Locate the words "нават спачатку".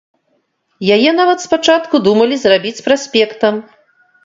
1.19-1.95